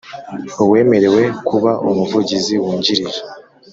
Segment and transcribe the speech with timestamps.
[0.63, 3.19] Uwemerewe kuba Umuvugizi Wungirije